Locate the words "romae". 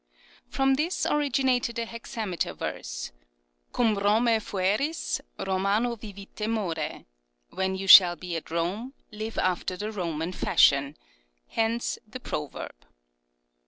3.95-4.39